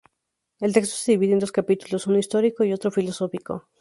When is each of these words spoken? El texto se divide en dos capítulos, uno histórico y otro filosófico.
El 0.59 0.73
texto 0.73 0.95
se 0.95 1.11
divide 1.11 1.33
en 1.33 1.37
dos 1.37 1.51
capítulos, 1.51 2.07
uno 2.07 2.17
histórico 2.17 2.63
y 2.63 2.73
otro 2.73 2.89
filosófico. 2.89 3.67